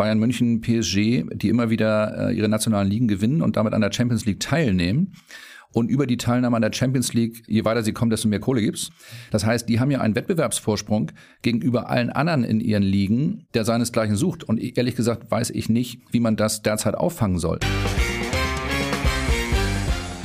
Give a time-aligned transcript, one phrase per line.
[0.00, 3.92] Bayern München, PSG, die immer wieder äh, ihre nationalen Ligen gewinnen und damit an der
[3.92, 5.12] Champions League teilnehmen.
[5.74, 8.62] Und über die Teilnahme an der Champions League, je weiter sie kommen, desto mehr Kohle
[8.62, 8.88] gibt's.
[9.30, 14.16] Das heißt, die haben ja einen Wettbewerbsvorsprung gegenüber allen anderen in ihren Ligen, der seinesgleichen
[14.16, 14.42] sucht.
[14.42, 17.58] Und ehrlich gesagt weiß ich nicht, wie man das derzeit auffangen soll.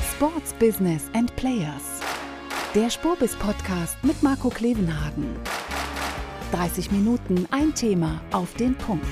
[0.10, 2.00] Sports Business and Players.
[2.74, 5.26] Der Spurbis Podcast mit Marco Klevenhagen.
[6.54, 9.06] 30 Minuten ein Thema auf den Punkt.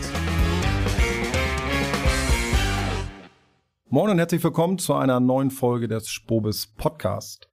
[3.93, 7.47] Moin und herzlich willkommen zu einer neuen Folge des Spobis Podcast.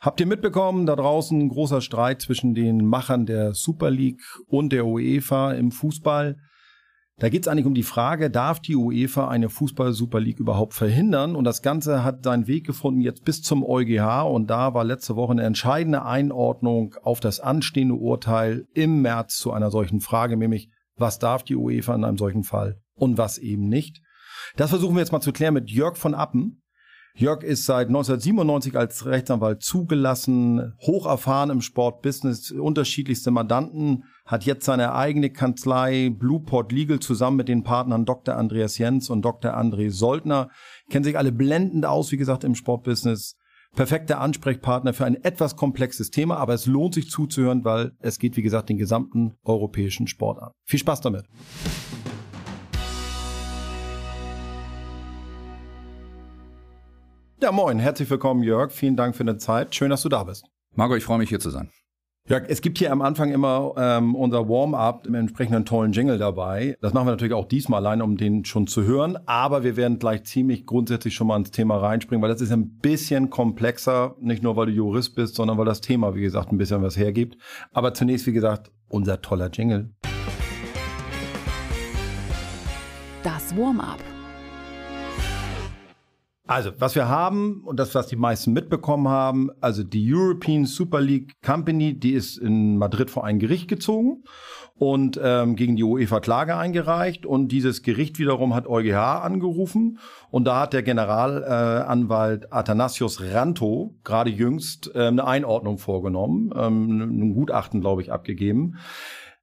[0.00, 4.86] Habt ihr mitbekommen, da draußen großer Streit zwischen den Machern der Super League und der
[4.86, 6.38] UEFA im Fußball.
[7.18, 11.36] Da geht es eigentlich um die Frage, darf die UEFA eine Fußball-Super League überhaupt verhindern?
[11.36, 15.16] Und das Ganze hat seinen Weg gefunden jetzt bis zum EuGH und da war letzte
[15.16, 20.70] Woche eine entscheidende Einordnung auf das anstehende Urteil im März zu einer solchen Frage, nämlich
[20.96, 24.00] was darf die UEFA in einem solchen Fall und was eben nicht.
[24.56, 26.62] Das versuchen wir jetzt mal zu klären mit Jörg von Appen.
[27.18, 34.64] Jörg ist seit 1997 als Rechtsanwalt zugelassen, hoch erfahren im Sportbusiness, unterschiedlichste Mandanten, hat jetzt
[34.64, 38.36] seine eigene Kanzlei Blueport Legal zusammen mit den Partnern Dr.
[38.36, 39.58] Andreas Jens und Dr.
[39.58, 40.48] André Soldner.
[40.90, 43.34] Kennen sich alle blendend aus, wie gesagt, im Sportbusiness.
[43.74, 48.36] Perfekter Ansprechpartner für ein etwas komplexes Thema, aber es lohnt sich zuzuhören, weil es geht,
[48.36, 50.52] wie gesagt, den gesamten europäischen Sport an.
[50.64, 51.24] Viel Spaß damit.
[57.40, 58.72] Ja, moin, herzlich willkommen, Jörg.
[58.72, 59.72] Vielen Dank für deine Zeit.
[59.72, 60.44] Schön, dass du da bist.
[60.74, 61.70] Marco, ich freue mich hier zu sein.
[62.26, 66.76] Jörg, es gibt hier am Anfang immer ähm, unser Warm-up im entsprechenden tollen Jingle dabei.
[66.80, 69.16] Das machen wir natürlich auch diesmal allein, um den schon zu hören.
[69.26, 72.76] Aber wir werden gleich ziemlich grundsätzlich schon mal ins Thema reinspringen, weil das ist ein
[72.78, 74.16] bisschen komplexer.
[74.18, 76.96] Nicht nur, weil du Jurist bist, sondern weil das Thema, wie gesagt, ein bisschen was
[76.96, 77.38] hergibt.
[77.72, 79.94] Aber zunächst, wie gesagt, unser toller Jingle.
[83.22, 84.00] Das Warm-up.
[86.48, 90.98] Also, was wir haben und das, was die meisten mitbekommen haben, also die European Super
[90.98, 94.24] League Company, die ist in Madrid vor ein Gericht gezogen
[94.78, 99.98] und ähm, gegen die UEFA Klage eingereicht und dieses Gericht wiederum hat EuGH angerufen
[100.30, 107.00] und da hat der Generalanwalt äh, Athanasios Ranto gerade jüngst äh, eine Einordnung vorgenommen, ähm,
[107.00, 108.78] ein Gutachten, glaube ich, abgegeben.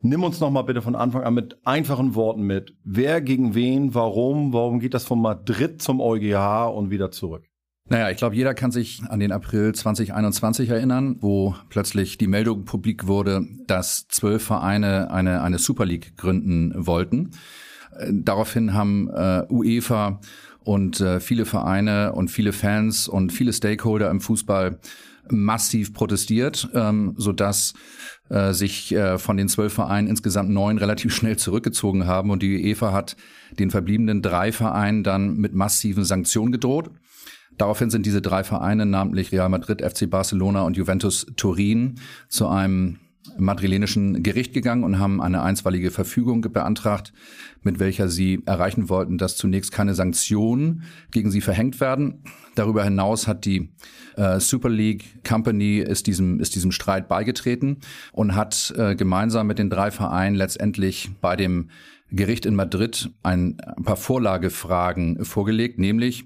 [0.06, 2.76] Nimm uns noch mal bitte von Anfang an mit einfachen Worten mit.
[2.84, 7.50] Wer gegen wen, warum, warum geht das von Madrid zum EuGH und wieder zurück?
[7.90, 12.66] Naja, ich glaube, jeder kann sich an den April 2021 erinnern, wo plötzlich die Meldung
[12.66, 17.32] publik wurde, dass zwölf Vereine eine, eine Super League gründen wollten.
[17.98, 20.20] Äh, daraufhin haben äh, UEFA
[20.64, 24.78] und äh, viele Vereine und viele Fans und viele Stakeholder im Fußball
[25.30, 27.74] massiv protestiert, ähm, so dass
[28.30, 32.64] äh, sich äh, von den zwölf Vereinen insgesamt neun relativ schnell zurückgezogen haben und die
[32.66, 33.16] UEFA hat
[33.60, 36.90] den verbliebenen drei Vereinen dann mit massiven Sanktionen gedroht.
[37.58, 41.96] Daraufhin sind diese drei Vereine, namentlich Real Madrid, FC Barcelona und Juventus Turin,
[42.28, 43.00] zu einem
[43.38, 47.14] madrilenischen Gericht gegangen und haben eine einstweilige Verfügung beantragt,
[47.62, 52.24] mit welcher sie erreichen wollten, dass zunächst keine Sanktionen gegen sie verhängt werden.
[52.56, 53.70] Darüber hinaus hat die
[54.16, 57.78] äh, Super League Company ist diesem, ist diesem Streit beigetreten
[58.12, 61.70] und hat äh, gemeinsam mit den drei Vereinen letztendlich bei dem
[62.12, 66.26] Gericht in Madrid ein, ein paar Vorlagefragen vorgelegt, nämlich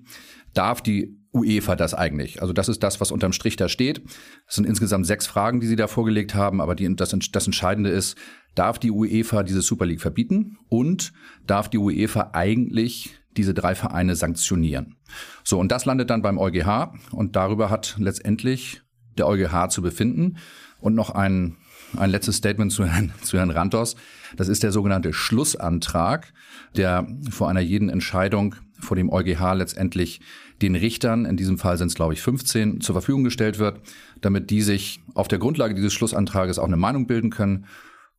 [0.53, 2.41] darf die UEFA das eigentlich?
[2.41, 4.01] Also das ist das, was unterm Strich da steht.
[4.47, 7.89] Es sind insgesamt sechs Fragen, die sie da vorgelegt haben, aber die, das, das Entscheidende
[7.89, 8.17] ist,
[8.55, 11.13] darf die UEFA diese Super League verbieten und
[11.45, 14.95] darf die UEFA eigentlich diese drei Vereine sanktionieren?
[15.43, 18.81] So, und das landet dann beim EuGH und darüber hat letztendlich
[19.17, 20.37] der EuGH zu befinden.
[20.81, 21.57] Und noch ein,
[21.97, 23.95] ein letztes Statement zu Herrn, zu Herrn Rantos.
[24.37, 26.31] Das ist der sogenannte Schlussantrag,
[26.75, 30.21] der vor einer jeden Entscheidung vor dem EuGH letztendlich
[30.61, 33.79] den Richtern, in diesem Fall sind es glaube ich 15, zur Verfügung gestellt wird,
[34.21, 37.65] damit die sich auf der Grundlage dieses Schlussantrages auch eine Meinung bilden können.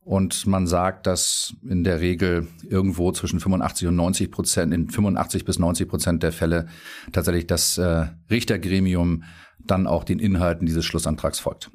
[0.03, 5.45] Und man sagt, dass in der Regel irgendwo zwischen 85 und 90 Prozent, in 85
[5.45, 6.67] bis 90 Prozent der Fälle
[7.11, 9.23] tatsächlich das äh, Richtergremium
[9.59, 11.69] dann auch den Inhalten dieses Schlussantrags folgt.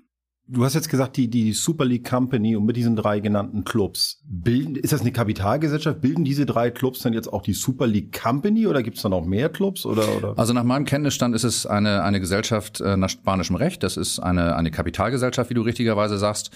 [0.49, 4.23] Du hast jetzt gesagt, die, die Super League Company und mit diesen drei genannten Clubs,
[4.29, 6.01] bilden, ist das eine Kapitalgesellschaft?
[6.01, 9.13] Bilden diese drei Clubs dann jetzt auch die Super League Company oder gibt es dann
[9.13, 9.85] auch mehr Clubs?
[9.85, 10.39] Oder, oder?
[10.39, 13.83] Also nach meinem Kenntnisstand ist es eine, eine Gesellschaft äh, nach spanischem Recht.
[13.83, 16.53] Das ist eine, eine Kapitalgesellschaft, wie du richtigerweise sagst.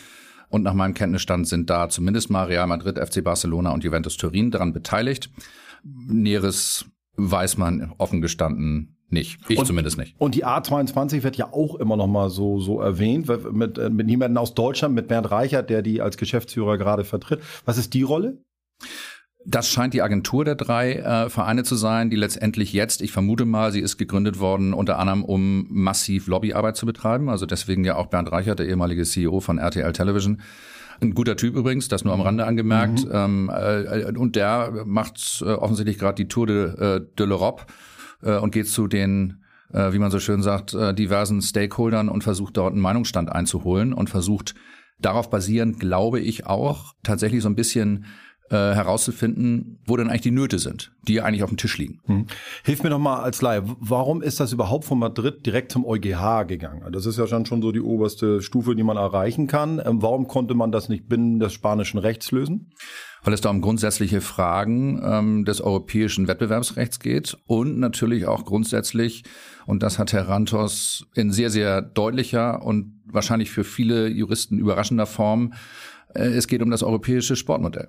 [0.51, 4.53] Und nach meinem Kenntnisstand sind da zumindest mal Real Madrid, FC Barcelona und Juventus Turin
[4.53, 5.31] daran beteiligt.
[5.83, 6.85] Näheres
[7.17, 9.39] weiß man offen gestanden nicht.
[9.49, 10.15] Ich und, zumindest nicht.
[10.19, 14.09] Und die A22 wird ja auch immer noch mal so, so erwähnt, mit, äh, mit
[14.09, 17.41] jemandem aus Deutschland, mit Bernd Reichert, der die als Geschäftsführer gerade vertritt.
[17.65, 18.39] Was ist die Rolle?
[19.47, 23.47] Das scheint die Agentur der drei äh, Vereine zu sein, die letztendlich jetzt, ich vermute
[23.47, 27.31] mal, sie ist gegründet worden, unter anderem um massiv Lobbyarbeit zu betreiben.
[27.31, 30.43] Also deswegen ja auch Bernd Reichert, der ehemalige CEO von RTL Television.
[31.01, 33.07] Ein guter Typ übrigens, das nur am Rande angemerkt.
[33.07, 33.11] Mhm.
[33.12, 37.62] Ähm, äh, und der macht äh, offensichtlich gerade die Tour de, äh, de l'Europe
[38.23, 39.41] äh, und geht zu den
[39.73, 43.93] äh, wie man so schön sagt, äh, diversen Stakeholdern und versucht dort einen Meinungsstand einzuholen
[43.93, 44.55] und versucht
[44.99, 48.05] darauf basierend, glaube ich auch, tatsächlich so ein bisschen
[48.50, 52.00] äh, herauszufinden, wo denn eigentlich die Nöte sind, die eigentlich auf dem Tisch liegen.
[52.06, 52.26] Hm.
[52.64, 56.47] Hilf mir noch mal als Laie, warum ist das überhaupt von Madrid direkt zum EuGH
[56.49, 56.82] gegangen?
[56.93, 59.81] Das ist ja schon so die oberste Stufe, die man erreichen kann.
[59.85, 62.73] Ähm, warum konnte man das nicht binnen des spanischen Rechts lösen?
[63.23, 69.23] Weil es da um grundsätzliche Fragen ähm, des europäischen Wettbewerbsrechts geht und natürlich auch grundsätzlich,
[69.67, 75.06] und das hat Herr Rantos in sehr, sehr deutlicher und wahrscheinlich für viele Juristen überraschender
[75.06, 75.52] Form,
[76.14, 77.88] äh, es geht um das europäische Sportmodell.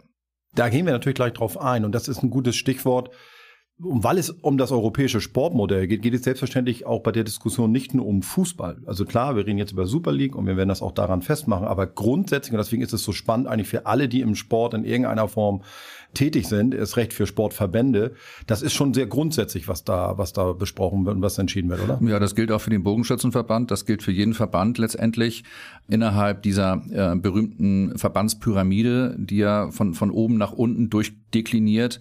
[0.53, 3.09] Da gehen wir natürlich gleich drauf ein und das ist ein gutes Stichwort.
[3.83, 7.71] Und weil es um das europäische Sportmodell geht, geht es selbstverständlich auch bei der Diskussion
[7.71, 8.83] nicht nur um Fußball.
[8.86, 11.65] Also klar, wir reden jetzt über Super League und wir werden das auch daran festmachen,
[11.65, 14.83] aber grundsätzlich, und deswegen ist es so spannend eigentlich für alle, die im Sport in
[14.83, 15.63] irgendeiner Form
[16.13, 18.13] tätig sind, ist recht für Sportverbände.
[18.47, 21.81] Das ist schon sehr grundsätzlich, was da, was da besprochen wird und was entschieden wird,
[21.81, 21.99] oder?
[22.03, 23.71] Ja, das gilt auch für den Bogenschützenverband.
[23.71, 25.43] Das gilt für jeden Verband letztendlich
[25.87, 31.99] innerhalb dieser äh, berühmten Verbandspyramide, die ja von, von oben nach unten durchdekliniert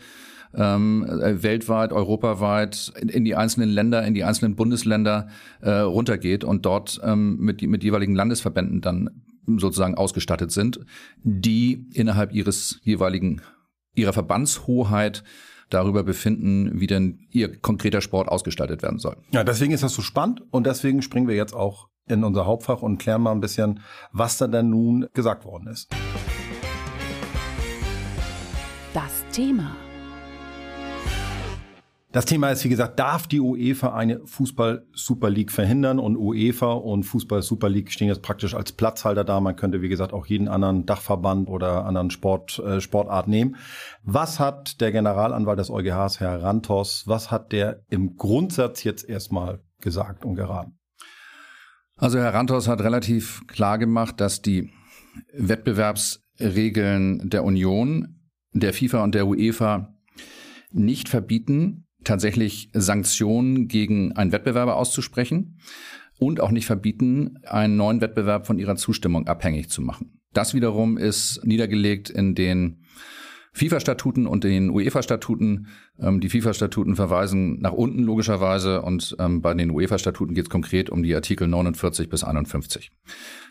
[0.54, 5.28] ähm, äh, weltweit, europaweit in, in, die einzelnen Länder, in die einzelnen Bundesländer
[5.60, 9.10] äh, runtergeht und dort ähm, mit, mit jeweiligen Landesverbänden dann
[9.46, 10.80] sozusagen ausgestattet sind,
[11.22, 13.40] die innerhalb ihres jeweiligen
[13.94, 15.22] ihrer Verbandshoheit
[15.68, 19.16] darüber befinden, wie denn ihr konkreter Sport ausgestaltet werden soll.
[19.30, 22.82] Ja, deswegen ist das so spannend und deswegen springen wir jetzt auch in unser Hauptfach
[22.82, 23.80] und klären mal ein bisschen,
[24.12, 25.88] was da denn nun gesagt worden ist.
[28.92, 29.76] Das Thema.
[32.12, 36.00] Das Thema ist, wie gesagt, darf die UEFA eine Fußball-Super League verhindern?
[36.00, 39.38] Und UEFA und Fußball-Super League stehen jetzt praktisch als Platzhalter da.
[39.38, 43.54] Man könnte, wie gesagt, auch jeden anderen Dachverband oder anderen Sport, äh, Sportart nehmen.
[44.02, 49.62] Was hat der Generalanwalt des EuGHs, Herr Rantos, was hat der im Grundsatz jetzt erstmal
[49.80, 50.80] gesagt und geraten?
[51.96, 54.72] Also Herr Rantos hat relativ klar gemacht, dass die
[55.32, 58.16] Wettbewerbsregeln der Union,
[58.52, 59.94] der FIFA und der UEFA
[60.72, 65.58] nicht verbieten, tatsächlich Sanktionen gegen einen Wettbewerber auszusprechen
[66.18, 70.20] und auch nicht verbieten, einen neuen Wettbewerb von ihrer Zustimmung abhängig zu machen.
[70.32, 72.84] Das wiederum ist niedergelegt in den
[73.52, 75.66] FIFA-Statuten und den UEFA-Statuten.
[75.98, 80.88] Ähm, die FIFA-Statuten verweisen nach unten logischerweise und ähm, bei den UEFA-Statuten geht es konkret
[80.88, 82.92] um die Artikel 49 bis 51.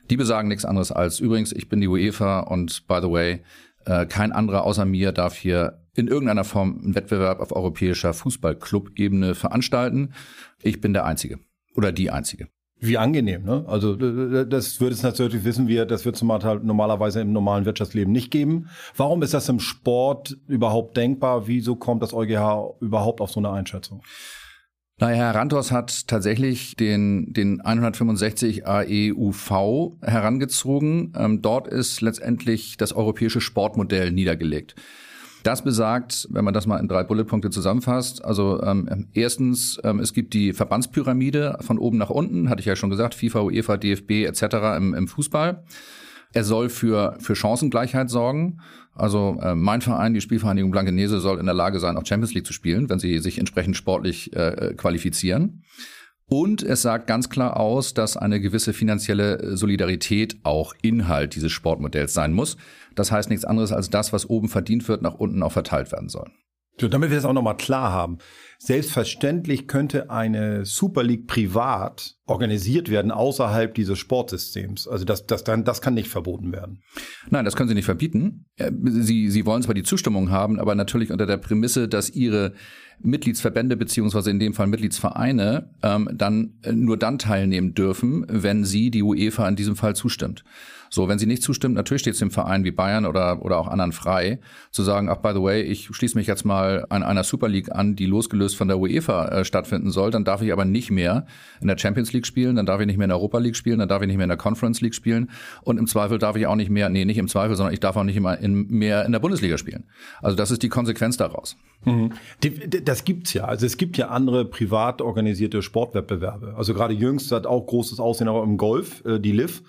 [0.10, 3.42] Die besagen nichts anderes als übrigens, ich bin die UEFA und by the way,
[3.86, 9.36] äh, kein anderer außer mir darf hier in irgendeiner Form einen Wettbewerb auf europäischer Fußballclub-Ebene
[9.36, 10.14] veranstalten.
[10.62, 11.40] Ich bin der Einzige
[11.76, 12.48] oder die Einzige.
[12.82, 13.66] Wie angenehm, ne?
[13.68, 18.32] Also das würde es natürlich wissen wir, das wird es normalerweise im normalen Wirtschaftsleben nicht
[18.32, 18.70] geben.
[18.96, 21.48] Warum ist das im Sport überhaupt denkbar?
[21.48, 24.02] Wieso kommt das EuGH überhaupt auf so eine Einschätzung?
[24.98, 31.14] Naja, Herr Rantos hat tatsächlich den, den 165 AEUV herangezogen.
[31.18, 34.76] Ähm, dort ist letztendlich das europäische Sportmodell niedergelegt.
[35.44, 40.14] Das besagt, wenn man das mal in drei Bulletpunkte zusammenfasst, also ähm, erstens, ähm, es
[40.14, 44.26] gibt die Verbandspyramide von oben nach unten, hatte ich ja schon gesagt, FIFA, UEFA, DFB
[44.26, 44.44] etc.
[44.78, 45.64] im, im Fußball.
[46.34, 48.60] Er soll für, für Chancengleichheit sorgen.
[48.94, 52.46] Also äh, mein Verein, die Spielvereinigung Blankenese, soll in der Lage sein, auch Champions League
[52.46, 55.64] zu spielen, wenn sie sich entsprechend sportlich äh, qualifizieren.
[56.30, 62.14] Und es sagt ganz klar aus, dass eine gewisse finanzielle Solidarität auch Inhalt dieses Sportmodells
[62.14, 62.56] sein muss.
[62.96, 66.10] Das heißt nichts anderes als das, was oben verdient wird, nach unten auch verteilt werden
[66.10, 66.30] soll.
[66.80, 68.20] So, damit wir das auch nochmal klar haben.
[68.58, 74.88] Selbstverständlich könnte eine Super League privat organisiert werden außerhalb dieses Sportsystems.
[74.88, 76.82] Also das, das, dann, das kann nicht verboten werden.
[77.30, 78.46] Nein, das können Sie nicht verbieten.
[78.56, 82.54] Äh, Sie, Sie wollen zwar die Zustimmung haben, aber natürlich unter der Prämisse, dass Ihre
[83.02, 88.92] Mitgliedsverbände beziehungsweise in dem Fall Mitgliedsvereine ähm, dann äh, nur dann teilnehmen dürfen, wenn Sie
[88.92, 90.44] die UEFA in diesem Fall zustimmt.
[90.90, 93.68] So, wenn sie nicht zustimmt, natürlich steht es dem Verein wie Bayern oder, oder auch
[93.68, 94.40] anderen frei,
[94.72, 97.72] zu sagen, ach, by the way, ich schließe mich jetzt mal an einer Super League
[97.72, 101.26] an, die losgelöst von der UEFA äh, stattfinden soll, dann darf ich aber nicht mehr
[101.62, 103.80] in der Champions League spielen, dann darf ich nicht mehr in der Europa League spielen,
[103.80, 105.30] dann darf ich nicht mehr in der Conference League spielen
[105.64, 107.96] und im Zweifel darf ich auch nicht mehr, nee, nicht im Zweifel, sondern ich darf
[107.96, 109.86] auch nicht immer in, mehr in der Bundesliga spielen.
[110.22, 111.58] Also das ist die Konsequenz daraus.
[111.86, 112.12] Mhm.
[112.84, 113.46] Das gibt's ja.
[113.46, 116.56] Also es gibt ja andere privat organisierte Sportwettbewerbe.
[116.58, 119.64] Also gerade jüngst hat auch großes Aussehen auch im Golf, äh, die LIV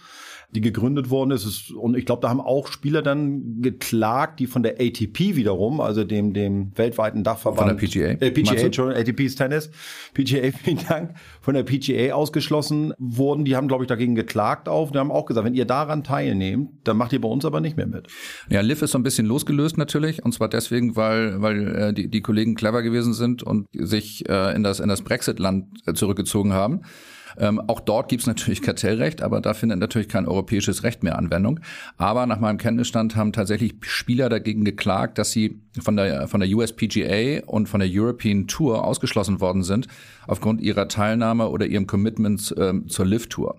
[0.52, 1.70] die gegründet worden ist.
[1.70, 6.02] Und ich glaube, da haben auch Spieler dann geklagt, die von der ATP wiederum, also
[6.02, 7.68] dem, dem weltweiten Dachverband.
[7.70, 8.24] Von der PGA?
[8.26, 9.70] Äh, PGA, Entschuldigung, ATP ist Tennis.
[10.12, 11.14] PGA, vielen Dank.
[11.40, 13.44] Von der PGA ausgeschlossen wurden.
[13.44, 14.90] Die haben, glaube ich, dagegen geklagt auf.
[14.90, 17.76] Die haben auch gesagt, wenn ihr daran teilnehmt, dann macht ihr bei uns aber nicht
[17.76, 18.08] mehr mit.
[18.48, 20.24] Ja, Liv ist so ein bisschen losgelöst natürlich.
[20.24, 24.54] Und zwar deswegen, weil, weil äh, die, die Kollegen clever gewesen sind und sich äh,
[24.56, 26.82] in das, in das Brexit-Land äh, zurückgezogen haben.
[27.40, 31.18] Ähm, auch dort gibt es natürlich Kartellrecht, aber da findet natürlich kein europäisches Recht mehr
[31.18, 31.60] Anwendung.
[31.96, 36.50] Aber nach meinem Kenntnisstand haben tatsächlich Spieler dagegen geklagt, dass sie von der, von der
[36.50, 39.88] USPGA und von der European Tour ausgeschlossen worden sind
[40.26, 43.58] aufgrund ihrer Teilnahme oder ihrem Commitment ähm, zur Live Tour.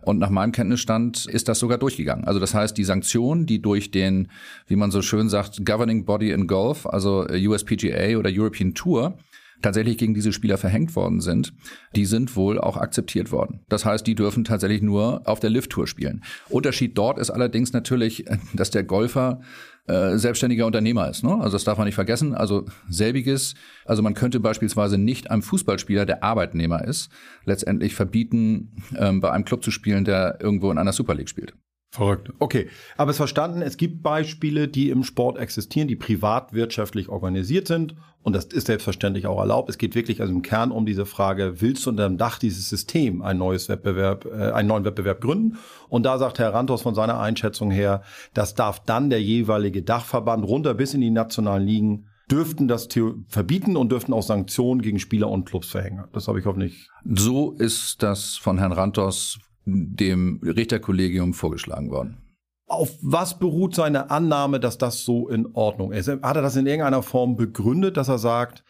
[0.00, 2.24] Und nach meinem Kenntnisstand ist das sogar durchgegangen.
[2.24, 4.28] Also das heißt, die Sanktionen, die durch den,
[4.66, 9.18] wie man so schön sagt, Governing Body in Golf, also USPGA oder European Tour,
[9.62, 11.52] tatsächlich gegen diese Spieler verhängt worden sind,
[11.94, 13.60] die sind wohl auch akzeptiert worden.
[13.68, 16.22] Das heißt, die dürfen tatsächlich nur auf der Lift-Tour spielen.
[16.48, 18.24] Unterschied dort ist allerdings natürlich,
[18.54, 19.40] dass der Golfer
[19.86, 21.24] äh, selbstständiger Unternehmer ist.
[21.24, 21.34] Ne?
[21.34, 22.34] Also das darf man nicht vergessen.
[22.34, 27.10] Also selbiges, also man könnte beispielsweise nicht einem Fußballspieler, der Arbeitnehmer ist,
[27.44, 31.54] letztendlich verbieten, ähm, bei einem Club zu spielen, der irgendwo in einer Super League spielt.
[31.90, 32.30] Verrückt.
[32.38, 32.68] Okay,
[32.98, 38.34] aber es verstanden, es gibt Beispiele, die im Sport existieren, die privatwirtschaftlich organisiert sind und
[38.34, 39.70] das ist selbstverständlich auch erlaubt.
[39.70, 42.68] Es geht wirklich also im Kern um diese Frage, willst du unter dem Dach dieses
[42.68, 45.56] System ein neues Wettbewerb, äh, einen neuen Wettbewerb gründen?
[45.88, 48.02] Und da sagt Herr Rantos von seiner Einschätzung her,
[48.34, 52.88] das darf dann der jeweilige Dachverband runter bis in die nationalen Ligen dürften das
[53.28, 56.04] verbieten und dürften auch Sanktionen gegen Spieler und Clubs verhängen.
[56.12, 56.90] Das habe ich hoffentlich.
[57.06, 62.18] So ist das von Herrn Rantos dem Richterkollegium vorgeschlagen worden.
[62.66, 66.08] Auf was beruht seine Annahme, dass das so in Ordnung ist?
[66.08, 68.62] Hat er das in irgendeiner Form begründet, dass er sagt,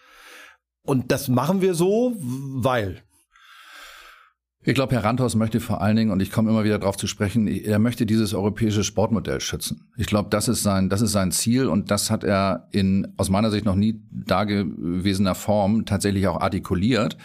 [0.82, 3.02] und das machen wir so, weil?
[4.62, 7.06] Ich glaube, Herr Randhaus möchte vor allen Dingen, und ich komme immer wieder darauf zu
[7.06, 9.90] sprechen, er möchte dieses europäische Sportmodell schützen.
[9.96, 13.30] Ich glaube, das ist sein, das ist sein Ziel und das hat er in aus
[13.30, 17.16] meiner Sicht noch nie dagewesener Form tatsächlich auch artikuliert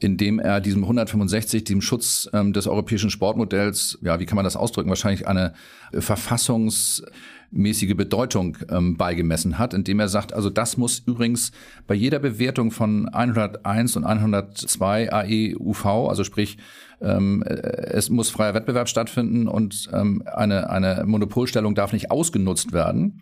[0.00, 4.56] indem er diesem 165, diesem Schutz ähm, des europäischen Sportmodells, ja, wie kann man das
[4.56, 5.52] ausdrücken, wahrscheinlich eine
[5.92, 11.52] äh, verfassungsmäßige Bedeutung ähm, beigemessen hat, indem er sagt, also das muss übrigens
[11.86, 16.56] bei jeder Bewertung von 101 und 102 AEUV, also sprich,
[17.02, 17.52] ähm, äh,
[17.92, 23.20] es muss freier Wettbewerb stattfinden und ähm, eine, eine Monopolstellung darf nicht ausgenutzt werden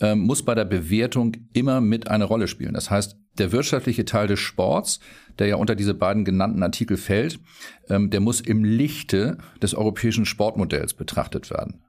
[0.00, 2.74] ähm, muss bei der Bewertung immer mit eine Rolle spielen.
[2.74, 5.00] Das heißt, der wirtschaftliche Teil des Sports,
[5.38, 7.40] der ja unter diese beiden genannten Artikel fällt,
[7.88, 11.82] ähm, der muss im Lichte des europäischen Sportmodells betrachtet werden.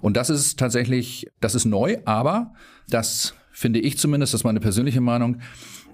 [0.00, 2.54] Und das ist tatsächlich, das ist neu, aber
[2.88, 5.40] das finde ich zumindest, das ist meine persönliche Meinung,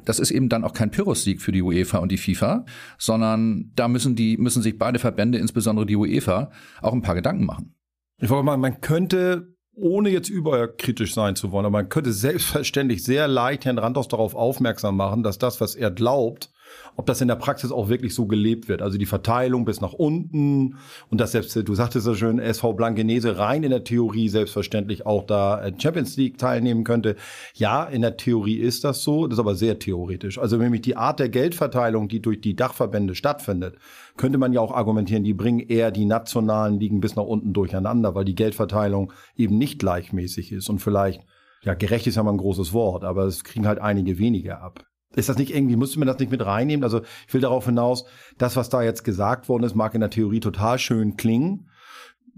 [0.05, 2.65] das ist eben dann auch kein Pyrrhus-Sieg für die UEFA und die FIFA,
[2.99, 6.51] sondern da müssen die, müssen sich beide Verbände, insbesondere die UEFA,
[6.81, 7.75] auch ein paar Gedanken machen.
[8.19, 13.05] Ich wollte mal, man könnte ohne jetzt überkritisch sein zu wollen, aber man könnte selbstverständlich
[13.05, 16.51] sehr leicht Herrn Randhaus darauf aufmerksam machen, dass das, was er glaubt,
[16.97, 18.83] ob das in der Praxis auch wirklich so gelebt wird.
[18.83, 20.77] Also die Verteilung bis nach unten
[21.09, 25.25] und das selbst, du sagtest ja schön, SV Blankenese rein in der Theorie selbstverständlich auch
[25.25, 27.17] da äh, Champions League teilnehmen könnte.
[27.55, 30.39] Ja, in der Theorie ist das so, das ist aber sehr theoretisch.
[30.39, 33.77] Also nämlich die Art der Geldverteilung, die durch die Dachverbände stattfindet,
[34.17, 38.15] könnte man ja auch argumentieren, die bringen eher die nationalen Ligen bis nach unten durcheinander,
[38.15, 41.23] weil die Geldverteilung eben nicht gleichmäßig ist und vielleicht
[41.63, 44.90] ja, gerecht ist ja mal ein großes Wort, aber es kriegen halt einige weniger ab.
[45.15, 46.85] Ist das nicht irgendwie, müsste man das nicht mit reinnehmen?
[46.85, 48.05] Also ich will darauf hinaus,
[48.39, 51.67] das, was da jetzt gesagt worden ist, mag in der Theorie total schön klingen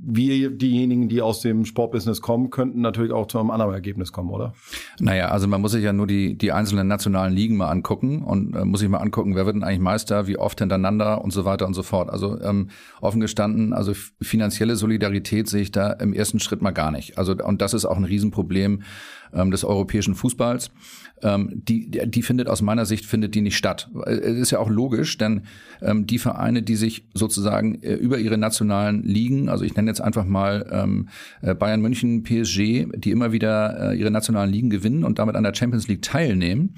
[0.04, 4.30] wir diejenigen, die aus dem Sportbusiness kommen, könnten natürlich auch zu einem anderen Ergebnis kommen,
[4.30, 4.52] oder?
[4.98, 8.54] Naja, also man muss sich ja nur die, die einzelnen nationalen Ligen mal angucken und
[8.54, 11.44] äh, muss sich mal angucken, wer wird denn eigentlich Meister, wie oft hintereinander und so
[11.44, 12.10] weiter und so fort.
[12.10, 16.90] Also ähm, offen gestanden, also finanzielle Solidarität sehe ich da im ersten Schritt mal gar
[16.90, 17.18] nicht.
[17.18, 18.82] Also und das ist auch ein Riesenproblem
[19.32, 20.70] ähm, des europäischen Fußballs.
[21.22, 23.90] Ähm, die, die findet aus meiner Sicht findet die nicht statt.
[24.06, 25.42] Es ist ja auch logisch, denn
[25.80, 30.00] ähm, die Vereine, die sich sozusagen äh, über ihre nationalen Ligen, also ich nenne jetzt
[30.00, 31.08] einfach mal ähm,
[31.40, 35.44] äh, Bayern München, PSG, die immer wieder äh, ihre nationalen Ligen gewinnen und damit an
[35.44, 36.74] der Champions League teilnehmen,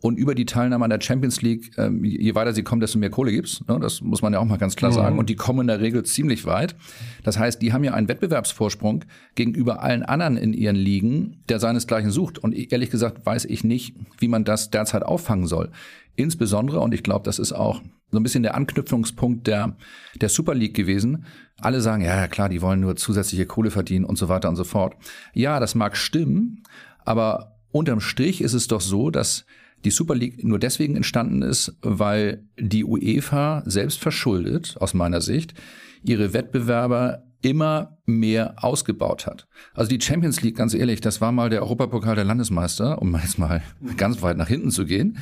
[0.00, 3.10] und über die Teilnahme an der Champions League, ähm, je weiter sie kommen, desto mehr
[3.10, 3.64] Kohle gibt's.
[3.66, 3.78] Ne?
[3.80, 4.96] Das muss man ja auch mal ganz klar mhm.
[4.96, 5.18] sagen.
[5.18, 6.76] Und die kommen in der Regel ziemlich weit.
[7.24, 12.12] Das heißt, die haben ja einen Wettbewerbsvorsprung gegenüber allen anderen in ihren Ligen, der seinesgleichen
[12.12, 12.38] sucht.
[12.38, 15.70] Und ehrlich gesagt weiß ich nicht, wie man das derzeit auffangen soll.
[16.14, 19.76] Insbesondere, und ich glaube, das ist auch so ein bisschen der Anknüpfungspunkt der,
[20.20, 21.24] der Super League gewesen.
[21.60, 24.56] Alle sagen, ja, ja klar, die wollen nur zusätzliche Kohle verdienen und so weiter und
[24.56, 24.94] so fort.
[25.34, 26.62] Ja, das mag stimmen,
[27.04, 29.44] aber unterm Strich ist es doch so, dass
[29.84, 35.54] die Super League nur deswegen entstanden ist, weil die UEFA selbst verschuldet, aus meiner Sicht,
[36.02, 39.46] ihre Wettbewerber immer mehr ausgebaut hat.
[39.74, 43.38] Also die Champions League, ganz ehrlich, das war mal der Europapokal der Landesmeister, um jetzt
[43.38, 43.62] mal
[43.96, 45.18] ganz weit nach hinten zu gehen.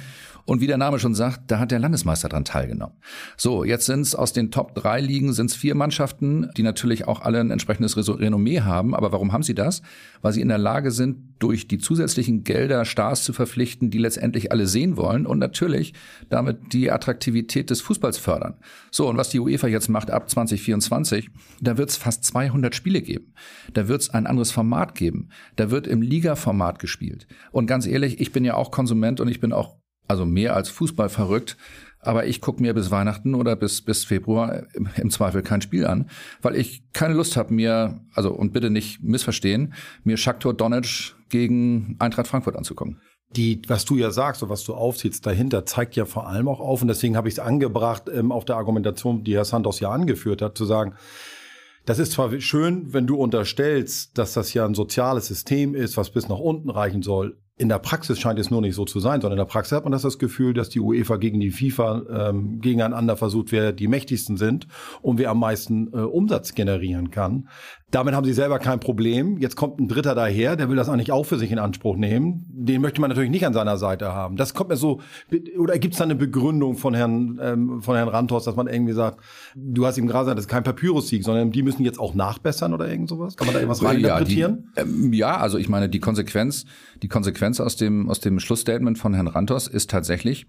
[0.46, 2.94] Und wie der Name schon sagt, da hat der Landesmeister dran teilgenommen.
[3.36, 7.08] So, jetzt sind es aus den Top drei Ligen sind es vier Mannschaften, die natürlich
[7.08, 8.94] auch alle ein entsprechendes Renommee haben.
[8.94, 9.82] Aber warum haben sie das?
[10.22, 14.52] Weil sie in der Lage sind, durch die zusätzlichen Gelder Stars zu verpflichten, die letztendlich
[14.52, 15.94] alle sehen wollen und natürlich
[16.30, 18.54] damit die Attraktivität des Fußballs fördern.
[18.90, 21.28] So, und was die UEFA jetzt macht ab 2024,
[21.60, 23.34] da wird es fast 200 Spiele geben.
[23.74, 25.28] Da wird es ein anderes Format geben.
[25.56, 27.26] Da wird im Liga-Format gespielt.
[27.50, 29.76] Und ganz ehrlich, ich bin ja auch Konsument und ich bin auch
[30.08, 31.56] also mehr als Fußball verrückt.
[32.00, 34.62] Aber ich gucke mir bis Weihnachten oder bis, bis Februar
[34.96, 36.08] im Zweifel kein Spiel an,
[36.40, 41.96] weil ich keine Lust habe, mir, also und bitte nicht missverstehen, mir Shakhtar Donetsk gegen
[41.98, 43.00] Eintracht Frankfurt anzugucken.
[43.30, 46.60] Die, was du ja sagst und was du aufziehst dahinter, zeigt ja vor allem auch
[46.60, 49.90] auf, und deswegen habe ich es angebracht ähm, auf der Argumentation, die Herr Santos ja
[49.90, 50.94] angeführt hat, zu sagen,
[51.86, 56.10] das ist zwar schön, wenn du unterstellst, dass das ja ein soziales System ist, was
[56.10, 57.36] bis nach unten reichen soll.
[57.58, 59.84] In der Praxis scheint es nur nicht so zu sein, sondern in der Praxis hat
[59.84, 63.88] man das, das Gefühl, dass die UEFA gegen die FIFA ähm, gegeneinander versucht, wer die
[63.88, 64.68] mächtigsten sind
[65.00, 67.48] und wer am meisten äh, Umsatz generieren kann.
[67.92, 69.38] Damit haben sie selber kein Problem.
[69.38, 72.44] Jetzt kommt ein Dritter daher, der will das eigentlich auch für sich in Anspruch nehmen.
[72.48, 74.36] Den möchte man natürlich nicht an seiner Seite haben.
[74.36, 75.00] Das kommt mir so,
[75.56, 78.92] oder gibt es da eine Begründung von Herrn, ähm, von Herrn Rantos, dass man irgendwie
[78.92, 79.20] sagt,
[79.54, 82.74] du hast ihm gerade gesagt, das ist kein Papyrus-Sieg, sondern die müssen jetzt auch nachbessern
[82.74, 83.36] oder irgend sowas?
[83.36, 84.72] Kann man da irgendwas reininterpretieren?
[84.76, 86.64] Ja, ähm, ja, also ich meine, die Konsequenz,
[87.02, 90.46] die Konsequenz aus dem, aus dem Schlussstatement von Herrn Rantos ist tatsächlich,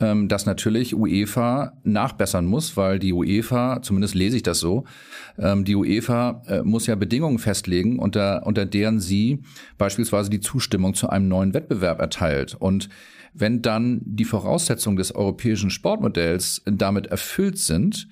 [0.00, 4.84] ähm, dass natürlich UEFA nachbessern muss, weil die UEFA, zumindest lese ich das so,
[5.38, 9.42] ähm, die UEFA äh, muss ja Bedingungen festlegen, unter, unter deren sie
[9.76, 12.54] beispielsweise die Zustimmung zu einem neuen Wettbewerb erteilt.
[12.54, 12.88] Und
[13.34, 18.08] wenn dann die Voraussetzungen des europäischen Sportmodells damit erfüllt sind,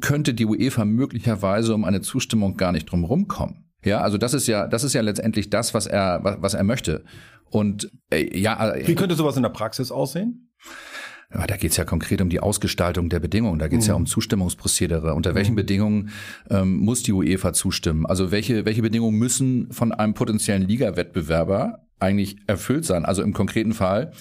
[0.00, 3.64] könnte die UEFA möglicherweise um eine Zustimmung gar nicht drumherum kommen.
[3.84, 7.04] Ja, also das ist ja, das ist ja letztendlich das, was er, was er möchte.
[7.50, 10.49] Und äh, ja, äh, wie könnte sowas in der Praxis aussehen?
[11.32, 13.58] Ja, da geht es ja konkret um die Ausgestaltung der Bedingungen.
[13.58, 13.90] Da geht es mhm.
[13.90, 15.14] ja um Zustimmungsprozedere.
[15.14, 15.56] Unter welchen mhm.
[15.56, 16.10] Bedingungen
[16.50, 18.04] ähm, muss die UEFA zustimmen?
[18.04, 23.04] Also welche, welche Bedingungen müssen von einem potenziellen Liga-Wettbewerber eigentlich erfüllt sein?
[23.04, 24.12] Also im konkreten Fall,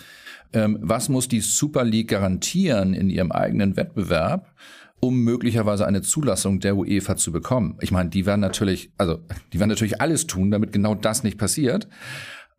[0.53, 4.53] ähm, was muss die Super League garantieren in ihrem eigenen Wettbewerb?
[5.01, 7.77] um möglicherweise eine Zulassung der UEFA zu bekommen.
[7.79, 9.19] Ich meine, die werden natürlich, also
[9.53, 11.87] die werden natürlich alles tun, damit genau das nicht passiert.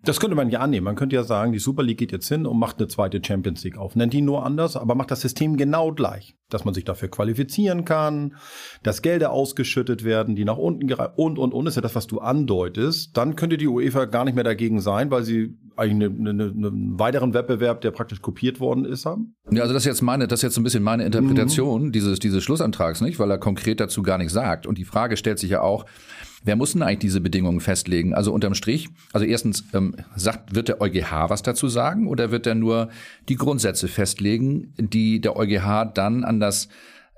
[0.03, 0.85] Das könnte man ja annehmen.
[0.85, 3.63] Man könnte ja sagen, die Super League geht jetzt hin und macht eine zweite Champions
[3.65, 3.97] League auf.
[3.97, 6.37] Nennt die nur anders, aber macht das System genau gleich.
[6.49, 8.35] Dass man sich dafür qualifizieren kann,
[8.83, 12.07] dass Gelder ausgeschüttet werden, die nach unten gereicht und, und, und, ist ja das, was
[12.07, 13.17] du andeutest.
[13.17, 16.99] Dann könnte die UEFA gar nicht mehr dagegen sein, weil sie eigentlich eine, eine, einen
[16.99, 19.35] weiteren Wettbewerb, der praktisch kopiert worden ist, haben?
[19.51, 21.93] Ja, also das ist jetzt meine, das ist jetzt ein bisschen meine Interpretation mhm.
[21.93, 23.19] dieses, dieses Schlussantrags, nicht?
[23.19, 24.67] Weil er konkret dazu gar nichts sagt.
[24.67, 25.87] Und die Frage stellt sich ja auch,
[26.43, 28.15] Wer muss denn eigentlich diese Bedingungen festlegen?
[28.15, 32.47] Also unterm Strich, also erstens, ähm, sagt, wird der EuGH was dazu sagen oder wird
[32.47, 32.89] er nur
[33.29, 36.69] die Grundsätze festlegen, die der EuGH dann an das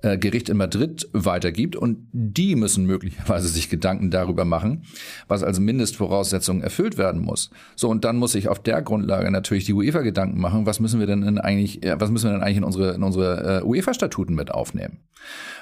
[0.02, 4.84] äh, Gericht in Madrid weitergibt und die müssen möglicherweise sich Gedanken darüber machen,
[5.28, 7.50] was als Mindestvoraussetzung erfüllt werden muss.
[7.76, 11.00] So und dann muss sich auf der Grundlage natürlich die UEFA Gedanken machen, was müssen
[11.00, 13.94] wir denn in eigentlich, was müssen wir denn eigentlich in unsere in unsere äh, UEFA
[13.94, 14.98] Statuten mit aufnehmen?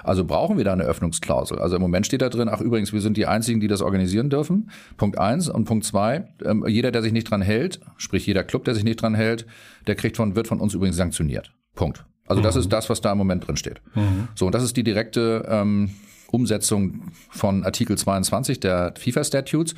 [0.02, 1.58] Also brauchen wir da eine Öffnungsklausel?
[1.58, 4.30] Also im Moment steht da drin, ach übrigens, wir sind die einzigen, die das organisieren
[4.30, 4.70] dürfen.
[4.96, 8.64] Punkt eins und Punkt zwei, ähm, jeder, der sich nicht dran hält, sprich jeder Club,
[8.64, 9.46] der sich nicht dran hält,
[9.86, 11.52] der kriegt von wird von uns übrigens sanktioniert.
[11.74, 12.04] Punkt.
[12.30, 12.44] Also mhm.
[12.44, 13.82] das ist das, was da im Moment drin steht.
[13.94, 14.28] Mhm.
[14.34, 15.90] So, und das ist die direkte ähm,
[16.30, 19.74] Umsetzung von Artikel 22 der FIFA-Statutes,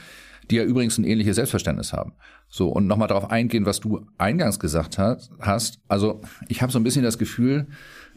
[0.51, 2.13] die ja übrigens ein ähnliches Selbstverständnis haben.
[2.49, 5.81] So, und nochmal darauf eingehen, was du eingangs gesagt hast.
[5.89, 7.69] Also ich habe so ein bisschen das Gefühl,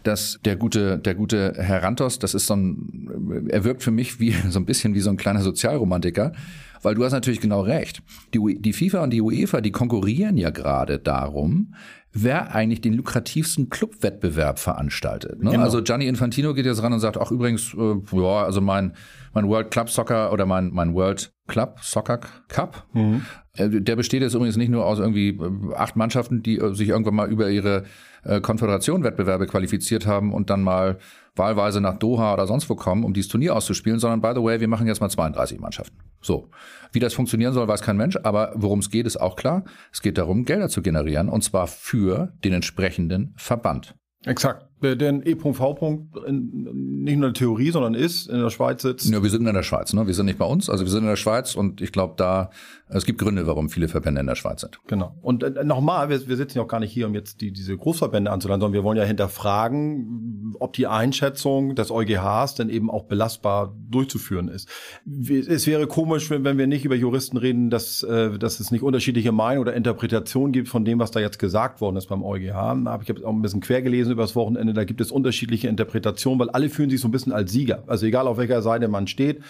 [0.08, 4.20] dass der gute, der gute Herr Rantos, das ist so ein, er wirkt für mich
[4.20, 6.34] wie so ein bisschen wie so ein kleiner Sozialromantiker,
[6.82, 8.02] weil du hast natürlich genau recht.
[8.34, 11.74] Die, die FIFA und die UEFA, die konkurrieren ja gerade darum,
[12.16, 15.44] wer eigentlich den lukrativsten Clubwettbewerb veranstaltet.
[15.44, 15.52] Ne?
[15.52, 15.64] Genau.
[15.64, 18.94] Also Gianni Infantino geht jetzt ran und sagt, auch übrigens, äh, ja, also mein,
[19.34, 23.24] mein World Club Soccer oder mein, mein World Club Soccer Cup, mhm.
[23.58, 26.90] äh, der besteht jetzt übrigens nicht nur aus irgendwie äh, acht Mannschaften, die äh, sich
[26.90, 27.84] irgendwann mal über ihre
[28.26, 30.98] äh, Konföderation-Wettbewerbe qualifiziert haben und dann mal
[31.36, 34.60] wahlweise nach Doha oder sonst wo kommen, um dieses Turnier auszuspielen, sondern by the way,
[34.60, 35.98] wir machen jetzt mal 32 Mannschaften.
[36.22, 36.50] So.
[36.92, 39.64] Wie das funktionieren soll, weiß kein Mensch, aber worum es geht, ist auch klar.
[39.92, 43.96] Es geht darum, Gelder zu generieren und zwar für den entsprechenden Verband.
[44.26, 44.66] Exakt.
[44.86, 46.08] Der, der E.V.
[46.30, 49.10] nicht nur eine Theorie, sondern ist in der Schweiz sitzt.
[49.10, 50.06] Ja, wir sind in der Schweiz, ne?
[50.06, 52.52] Wir sind nicht bei uns, also wir sind in der Schweiz und ich glaube, da
[52.88, 54.80] es gibt Gründe, warum viele Verbände in der Schweiz sind.
[54.86, 55.16] Genau.
[55.24, 57.76] Und äh, nochmal, wir, wir sitzen ja auch gar nicht hier, um jetzt die, diese
[57.76, 63.06] Großverbände anzuleiten, sondern wir wollen ja hinterfragen, ob die Einschätzung des EuGHs denn eben auch
[63.06, 64.70] belastbar durchzuführen ist.
[65.28, 68.84] Es wäre komisch, wenn, wenn wir nicht über Juristen reden, dass, äh, dass es nicht
[68.84, 72.54] unterschiedliche Meinungen oder Interpretationen gibt von dem, was da jetzt gesagt worden ist beim EuGH.
[72.86, 74.75] Da habe ich auch ein bisschen quer gelesen über das Wochenende.
[74.76, 77.84] Da gibt es unterschiedliche Interpretationen, weil alle fühlen sich so ein bisschen als Sieger.
[77.88, 79.42] Also egal auf welcher Seite man steht,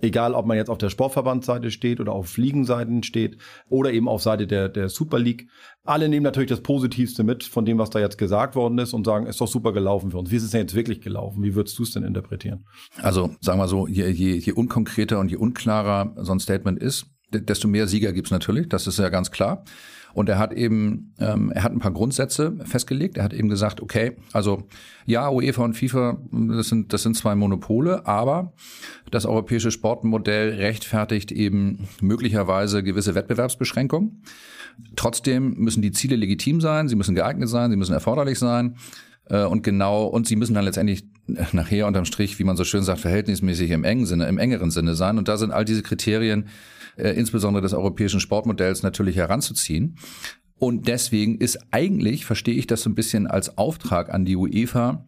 [0.00, 4.22] egal ob man jetzt auf der Sportverbandsseite steht oder auf Fliegenseiten steht oder eben auf
[4.22, 5.48] Seite der, der Super League.
[5.84, 9.04] Alle nehmen natürlich das Positivste mit von dem, was da jetzt gesagt worden ist und
[9.04, 10.30] sagen, ist doch super gelaufen für uns.
[10.30, 11.42] Wie ist es denn jetzt wirklich gelaufen?
[11.42, 12.66] Wie würdest du es denn interpretieren?
[13.00, 17.06] Also sagen wir so, je, je, je unkonkreter und je unklarer so ein Statement ist,
[17.32, 19.64] desto mehr Sieger gibt's natürlich, das ist ja ganz klar.
[20.14, 23.16] Und er hat eben, ähm, er hat ein paar Grundsätze festgelegt.
[23.16, 24.64] Er hat eben gesagt, okay, also
[25.06, 28.52] ja, UEFA und FIFA, das sind, das sind zwei Monopole, aber
[29.10, 34.22] das europäische Sportmodell rechtfertigt eben möglicherweise gewisse Wettbewerbsbeschränkungen.
[34.96, 38.76] Trotzdem müssen die Ziele legitim sein, sie müssen geeignet sein, sie müssen erforderlich sein.
[39.28, 41.04] Äh, und genau, und sie müssen dann letztendlich
[41.52, 44.94] nachher unterm Strich, wie man so schön sagt, verhältnismäßig im engen Sinne, im engeren Sinne
[44.94, 45.18] sein.
[45.18, 46.48] Und da sind all diese Kriterien,
[46.96, 49.96] äh, insbesondere des europäischen Sportmodells, natürlich heranzuziehen.
[50.58, 55.04] Und deswegen ist eigentlich, verstehe ich das so ein bisschen als Auftrag an die UEFA,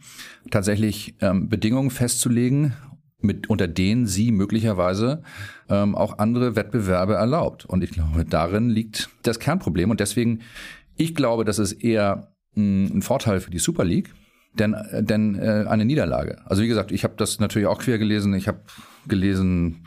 [0.50, 2.74] tatsächlich ähm, Bedingungen festzulegen,
[3.20, 5.22] mit, unter denen sie möglicherweise
[5.68, 7.64] ähm, auch andere Wettbewerbe erlaubt.
[7.64, 9.90] Und ich glaube, darin liegt das Kernproblem.
[9.90, 10.40] Und deswegen,
[10.96, 14.12] ich glaube, das ist eher mh, ein Vorteil für die Super League,
[14.58, 16.38] denn, äh, denn äh, eine Niederlage.
[16.44, 18.34] Also wie gesagt, ich habe das natürlich auch quer gelesen.
[18.34, 18.60] Ich habe
[19.08, 19.86] gelesen,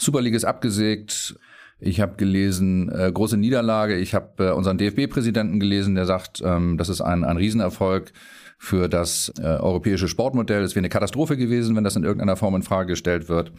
[0.00, 1.36] Super League ist abgesägt.
[1.78, 3.96] Ich habe gelesen, äh, große Niederlage.
[3.96, 8.12] Ich habe äh, unseren DFB-Präsidenten gelesen, der sagt, ähm, das ist ein, ein Riesenerfolg
[8.62, 10.62] für das äh, europäische Sportmodell.
[10.62, 13.52] Es wäre eine Katastrophe gewesen, wenn das in irgendeiner Form in Frage gestellt wird.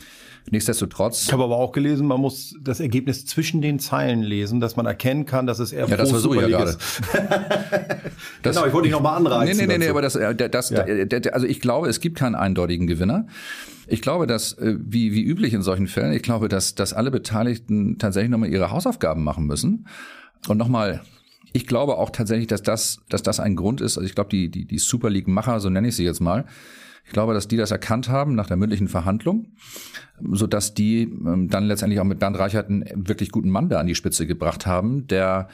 [0.51, 1.23] Nichtsdestotrotz.
[1.23, 4.85] Ich habe aber auch gelesen, man muss das Ergebnis zwischen den Zeilen lesen, dass man
[4.85, 6.77] erkennen kann, dass es eher ja, das versuche ich ja gerade.
[8.43, 9.57] genau, ich wollte dich nochmal anreizen.
[9.57, 10.83] Nee, nee, nee, nee, aber das, äh, das, ja.
[11.31, 13.25] also ich glaube, es gibt keinen eindeutigen Gewinner.
[13.91, 17.11] Ich glaube, dass, äh, wie, wie üblich in solchen Fällen, ich glaube, dass, dass alle
[17.11, 19.87] Beteiligten tatsächlich nochmal ihre Hausaufgaben machen müssen
[20.47, 21.01] und nochmal
[21.53, 23.97] ich glaube auch tatsächlich, dass das, dass das ein Grund ist.
[23.97, 26.45] Also ich glaube, die, die, die Super League-Macher, so nenne ich sie jetzt mal,
[27.03, 29.47] ich glaube, dass die das erkannt haben nach der mündlichen Verhandlung,
[30.31, 33.81] so dass die ähm, dann letztendlich auch mit Bernd Reichert einen wirklich guten Mann da
[33.81, 35.49] an die Spitze gebracht haben, der,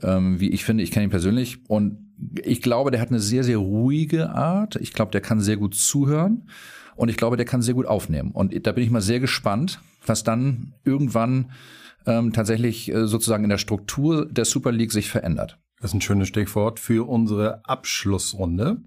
[0.00, 1.98] ähm, wie ich finde, ich kenne ihn persönlich und
[2.42, 4.76] ich glaube, der hat eine sehr, sehr ruhige Art.
[4.76, 6.48] Ich glaube, der kann sehr gut zuhören
[6.96, 8.30] und ich glaube, der kann sehr gut aufnehmen.
[8.32, 11.52] Und da bin ich mal sehr gespannt, was dann irgendwann
[12.06, 15.58] ähm, tatsächlich äh, sozusagen in der Struktur der Super League sich verändert.
[15.80, 18.78] Das ist ein schönes Stichwort für unsere Abschlussrunde.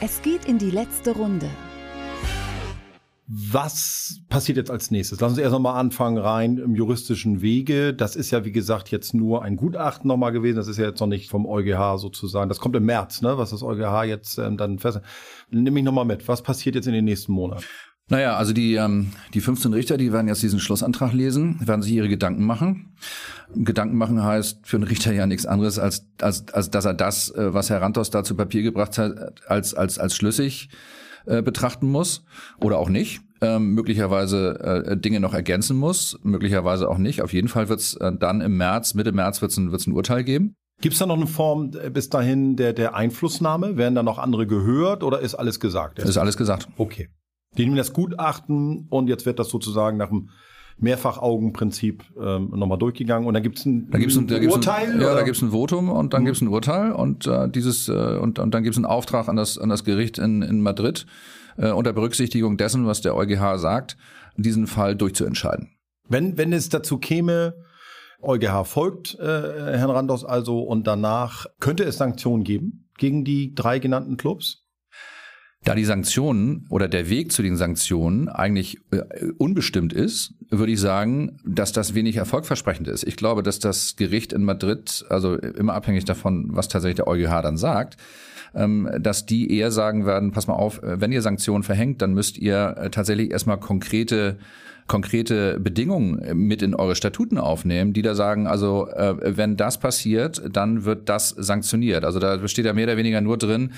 [0.00, 1.48] Es geht in die letzte Runde.
[3.28, 5.18] Was passiert jetzt als nächstes?
[5.18, 7.92] Lass uns erst nochmal anfangen rein im juristischen Wege.
[7.92, 10.56] Das ist ja, wie gesagt, jetzt nur ein Gutachten nochmal gewesen.
[10.56, 12.48] Das ist ja jetzt noch nicht vom EuGH sozusagen.
[12.48, 13.36] Das kommt im März, ne?
[13.36, 15.00] was das EuGH jetzt ähm, dann fest.
[15.50, 16.28] Nimm mich nochmal mit.
[16.28, 17.64] Was passiert jetzt in den nächsten Monaten?
[18.08, 21.94] Naja, also die, ähm, die 15 Richter, die werden jetzt diesen Schlussantrag lesen, werden sich
[21.94, 22.94] ihre Gedanken machen.
[23.56, 27.30] Gedanken machen heißt für einen Richter ja nichts anderes, als, als, als dass er das,
[27.30, 30.68] äh, was Herr Rantos da zu Papier gebracht hat, als, als, als schlüssig
[31.26, 32.24] äh, betrachten muss
[32.60, 33.20] oder auch nicht.
[33.42, 37.20] Ähm, möglicherweise äh, Dinge noch ergänzen muss, möglicherweise auch nicht.
[37.20, 39.86] Auf jeden Fall wird es äh, dann im März, Mitte März wird es ein, wird's
[39.86, 40.56] ein Urteil geben.
[40.80, 43.76] Gibt es da noch eine Form äh, bis dahin der, der Einflussnahme?
[43.76, 45.98] Werden da noch andere gehört oder ist alles gesagt?
[45.98, 46.68] Ist alles gesagt.
[46.78, 47.08] Okay.
[47.56, 50.30] Die nehmen das Gutachten und jetzt wird das sozusagen nach dem
[50.78, 54.92] Mehrfachaugenprinzip ähm, nochmal durchgegangen und dann gibt es ein, da gibt's ein, da gibt's Urteil.
[54.92, 56.26] Ein, ja, da gibt es ein Votum und dann mhm.
[56.26, 59.28] gibt es ein Urteil und äh, dieses äh, und, und dann gibt es einen Auftrag
[59.28, 61.06] an das an das Gericht in, in Madrid
[61.56, 63.96] äh, unter Berücksichtigung dessen, was der EuGH sagt,
[64.36, 65.70] diesen Fall durchzuentscheiden.
[66.08, 67.54] Wenn wenn es dazu käme,
[68.22, 73.78] EuGH folgt äh, Herrn Randos also und danach könnte es Sanktionen geben gegen die drei
[73.78, 74.65] genannten Clubs?
[75.66, 79.00] Da die Sanktionen oder der Weg zu den Sanktionen eigentlich äh,
[79.36, 83.02] unbestimmt ist, würde ich sagen, dass das wenig erfolgversprechend ist.
[83.02, 87.42] Ich glaube, dass das Gericht in Madrid, also immer abhängig davon, was tatsächlich der EuGH
[87.42, 87.96] dann sagt,
[88.54, 92.14] ähm, dass die eher sagen werden, pass mal auf, äh, wenn ihr Sanktionen verhängt, dann
[92.14, 94.38] müsst ihr äh, tatsächlich erstmal konkrete
[94.86, 100.84] konkrete Bedingungen mit in eure Statuten aufnehmen, die da sagen, also wenn das passiert, dann
[100.84, 102.04] wird das sanktioniert.
[102.04, 103.72] Also da steht ja mehr oder weniger nur drin,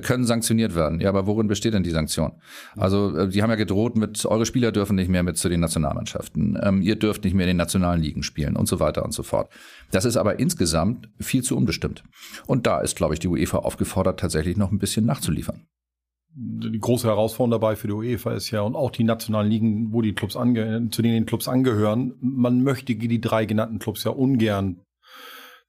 [0.00, 1.00] können sanktioniert werden.
[1.00, 2.32] Ja, aber worin besteht denn die Sanktion?
[2.76, 5.60] Also, äh, die haben ja gedroht mit, eure Spieler dürfen nicht mehr mit zu den
[5.60, 9.12] Nationalmannschaften, ähm, ihr dürft nicht mehr in den nationalen Ligen spielen und so weiter und
[9.12, 9.50] so fort.
[9.90, 12.04] Das ist aber insgesamt viel zu unbestimmt.
[12.46, 15.66] Und da ist, glaube ich, die UEFA aufgefordert, tatsächlich noch ein bisschen nachzuliefern
[16.40, 20.02] die große Herausforderung dabei für die UEFA ist ja und auch die nationalen Ligen, wo
[20.02, 24.12] die Clubs ange zu denen die Clubs angehören, man möchte die drei genannten Clubs ja
[24.12, 24.80] ungern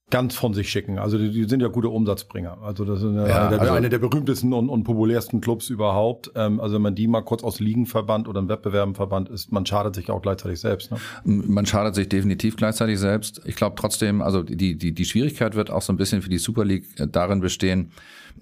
[0.10, 0.98] ganz von sich schicken.
[0.98, 2.58] Also die, die sind ja gute Umsatzbringer.
[2.62, 5.70] Also das sind ja, ja eine, der, also eine, der, berühmtesten und, und, populärsten Clubs
[5.70, 6.32] überhaupt.
[6.36, 9.96] Ähm, also wenn man die mal kurz aus Ligenverband oder einem Wettbewerbenverband ist, man schadet
[9.96, 10.92] sich auch gleichzeitig selbst.
[10.92, 10.98] Ne?
[11.24, 13.42] Man schadet sich definitiv gleichzeitig selbst.
[13.46, 16.40] Ich glaube trotzdem, also die, die, die Schwierigkeit wird auch so ein bisschen für die
[16.40, 17.92] Super League äh, darin bestehen,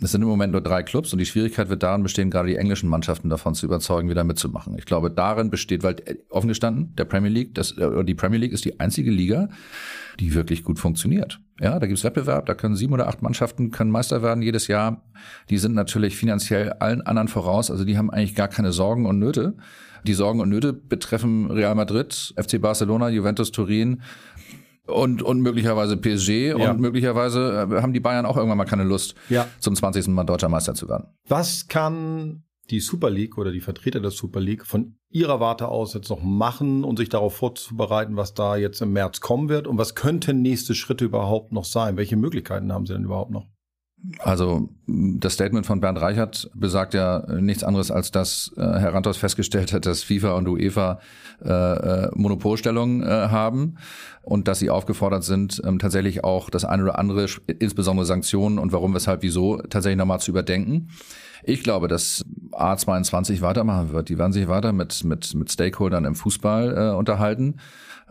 [0.01, 2.55] es sind im Moment nur drei Clubs und die Schwierigkeit wird darin bestehen, gerade die
[2.55, 4.77] englischen Mannschaften davon zu überzeugen, wieder mitzumachen.
[4.77, 8.39] Ich glaube, darin besteht, weil äh, offen gestanden, der Premier League, das, äh, die Premier
[8.39, 9.49] League ist die einzige Liga,
[10.19, 11.39] die wirklich gut funktioniert.
[11.59, 15.01] Ja, da gibt's Wettbewerb, da können sieben oder acht Mannschaften können Meister werden jedes Jahr.
[15.49, 19.19] Die sind natürlich finanziell allen anderen voraus, also die haben eigentlich gar keine Sorgen und
[19.19, 19.55] Nöte.
[20.05, 24.01] Die Sorgen und Nöte betreffen Real Madrid, FC Barcelona, Juventus Turin,
[24.87, 26.71] und, und möglicherweise PSG ja.
[26.71, 29.45] und möglicherweise äh, haben die Bayern auch irgendwann mal keine Lust, ja.
[29.59, 30.07] zum 20.
[30.07, 31.07] Mal deutscher Meister zu werden.
[31.27, 35.93] Was kann die Super League oder die Vertreter der Super League von ihrer Warte aus
[35.93, 39.77] jetzt noch machen und sich darauf vorzubereiten, was da jetzt im März kommen wird und
[39.77, 41.97] was könnten nächste Schritte überhaupt noch sein?
[41.97, 43.47] Welche Möglichkeiten haben sie denn überhaupt noch?
[44.19, 49.17] Also das Statement von Bernd Reichert besagt ja nichts anderes, als dass äh, Herr Rantos
[49.17, 50.99] festgestellt hat, dass FIFA und UEFA
[51.43, 53.77] äh, äh, Monopolstellung äh, haben
[54.21, 57.25] und dass sie aufgefordert sind, ähm, tatsächlich auch das eine oder andere,
[57.59, 60.89] insbesondere Sanktionen und warum, weshalb, wieso, tatsächlich nochmal zu überdenken.
[61.43, 64.09] Ich glaube, dass A22 weitermachen wird.
[64.09, 67.57] Die werden sich weiter mit, mit, mit Stakeholdern im Fußball äh, unterhalten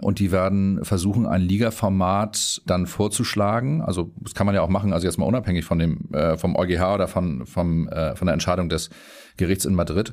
[0.01, 3.81] und die werden versuchen, ein Liga-Format dann vorzuschlagen.
[3.81, 6.55] Also das kann man ja auch machen, also jetzt mal unabhängig von dem äh, vom
[6.55, 8.91] EuGH oder von vom äh, von der Entscheidung des
[9.39, 10.13] Gerichts in Madrid.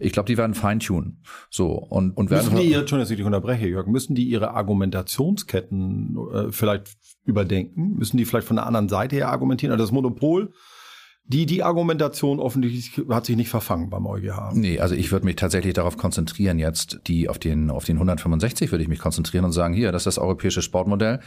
[0.00, 1.22] Ich glaube, die werden feintunen.
[1.48, 4.50] So und und werden müssen die ihre, dass ich dich unterbreche, Jörg, müssen die ihre
[4.52, 7.94] Argumentationsketten äh, vielleicht überdenken?
[7.96, 9.72] Müssen die vielleicht von der anderen Seite her argumentieren?
[9.72, 10.52] Also das Monopol
[11.24, 14.54] die, die Argumentation offensichtlich hat sich nicht verfangen beim EuGH.
[14.54, 18.72] Nee, also ich würde mich tatsächlich darauf konzentrieren jetzt, die auf den, auf den 165
[18.72, 21.20] würde ich mich konzentrieren und sagen, hier, das ist das europäische Sportmodell.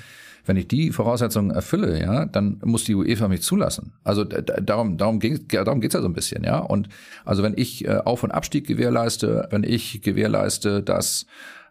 [0.45, 3.93] Wenn ich die Voraussetzungen erfülle, ja, dann muss die UEFA mich zulassen.
[4.03, 6.60] Also darum, darum, ging, darum geht's ja so ein bisschen, ja.
[6.60, 6.89] Und
[7.23, 11.25] also wenn ich äh, Auf- und Abstieg gewährleiste, wenn ich gewährleiste, dass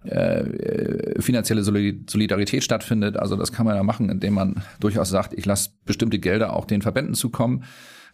[0.05, 3.17] äh, äh finanzielle Solidarität stattfindet.
[3.17, 6.65] Also das kann man ja machen, indem man durchaus sagt, ich lasse bestimmte Gelder auch
[6.65, 7.65] den Verbänden zukommen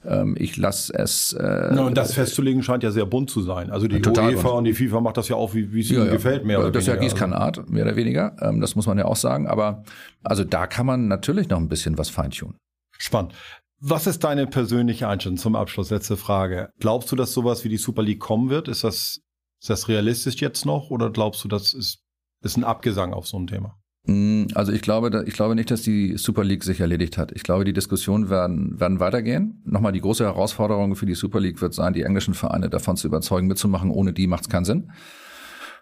[0.04, 1.32] ähm, ich lasse es.
[1.32, 3.70] Äh, ja, und das festzulegen scheint ja sehr bunt zu sein.
[3.70, 5.98] Also die total UEFA und die FIFA macht das ja auch, wie, wie es ja,
[5.98, 6.12] ihnen ja.
[6.12, 8.36] gefällt, mehr oder Das ist ja Gießkannenart, mehr oder weniger.
[8.40, 9.46] Ähm, das muss man ja auch sagen.
[9.46, 9.84] Aber
[10.22, 12.56] also da kann man natürlich noch ein bisschen was feintunen.
[12.98, 13.34] Spannend.
[13.82, 15.90] Was ist deine persönliche Einstellung zum Abschluss?
[15.90, 16.70] Letzte Frage.
[16.80, 18.68] Glaubst du, dass sowas wie die Super League kommen wird?
[18.68, 19.22] Ist das,
[19.60, 22.02] ist das realistisch jetzt noch oder glaubst du, das ist,
[22.42, 23.79] ist ein Abgesang auf so ein Thema?
[24.04, 27.32] Mm, also ich glaube, ich glaube nicht, dass die Super League sich erledigt hat.
[27.32, 29.62] Ich glaube, die Diskussionen werden, werden weitergehen.
[29.64, 33.06] Nochmal die große Herausforderung für die Super League wird sein, die englischen Vereine davon zu
[33.06, 33.90] überzeugen, mitzumachen.
[33.90, 34.92] Ohne die macht es keinen Sinn.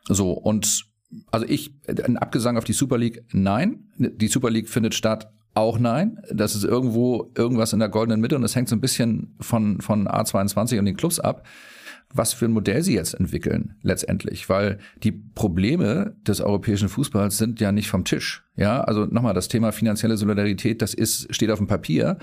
[0.08, 0.86] So, und
[1.30, 3.88] also ich, ein Abgesang auf die Super League, nein.
[3.96, 6.18] Die Super League findet statt, auch nein.
[6.32, 9.80] Das ist irgendwo irgendwas in der goldenen Mitte und es hängt so ein bisschen von,
[9.80, 11.44] von A22 und den Clubs ab
[12.12, 14.48] was für ein Modell sie jetzt entwickeln, letztendlich.
[14.48, 18.44] Weil die Probleme des europäischen Fußballs sind ja nicht vom Tisch.
[18.56, 22.18] Ja, also nochmal, das Thema finanzielle Solidarität, das ist, steht auf dem Papier.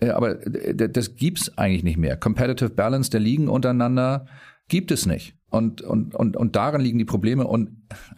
[0.00, 2.16] Äh, aber das gibt's eigentlich nicht mehr.
[2.16, 4.26] Competitive Balance der Ligen untereinander
[4.68, 5.36] gibt es nicht.
[5.50, 7.46] Und, und, und, und darin liegen die Probleme.
[7.46, 7.70] Und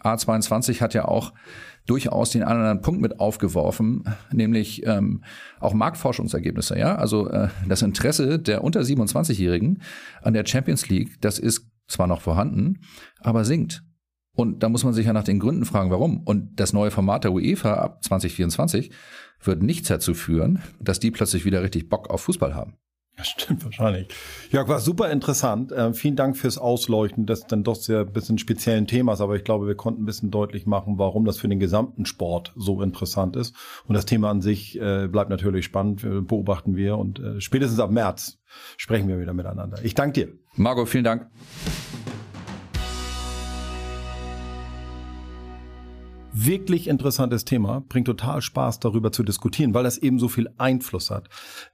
[0.03, 1.33] A22 hat ja auch
[1.87, 5.23] durchaus den anderen Punkt mit aufgeworfen, nämlich ähm,
[5.59, 6.77] auch Marktforschungsergebnisse.
[6.77, 9.81] Ja, also äh, das Interesse der unter 27-Jährigen
[10.21, 12.81] an der Champions League, das ist zwar noch vorhanden,
[13.19, 13.83] aber sinkt.
[14.35, 16.21] Und da muss man sich ja nach den Gründen fragen, warum.
[16.21, 18.91] Und das neue Format der UEFA ab 2024
[19.41, 22.75] wird nichts dazu führen, dass die plötzlich wieder richtig Bock auf Fußball haben.
[23.17, 24.07] Ja, stimmt wahrscheinlich.
[24.51, 25.71] Jörg, war super interessant.
[25.71, 29.67] Äh, vielen Dank fürs Ausleuchten des dann doch sehr bisschen speziellen Themas, aber ich glaube,
[29.67, 33.55] wir konnten ein bisschen deutlich machen, warum das für den gesamten Sport so interessant ist.
[33.87, 37.89] Und das Thema an sich äh, bleibt natürlich spannend, beobachten wir und äh, spätestens ab
[37.89, 38.39] März
[38.77, 39.79] sprechen wir wieder miteinander.
[39.83, 40.33] Ich danke dir.
[40.55, 41.27] Margot, vielen Dank.
[46.45, 51.09] Wirklich interessantes Thema, bringt total Spaß darüber zu diskutieren, weil das eben so viel Einfluss
[51.09, 51.29] hat.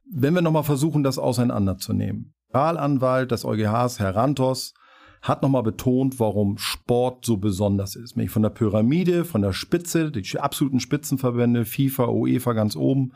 [0.10, 2.34] Wenn wir nochmal versuchen, das auseinanderzunehmen.
[2.52, 4.74] Wahlanwalt des EuGHs, Herr Rantos,
[5.22, 8.18] hat nochmal betont, warum Sport so besonders ist.
[8.18, 13.14] Nämlich von der Pyramide, von der Spitze, die absoluten Spitzenverbände, FIFA, UEFA ganz oben,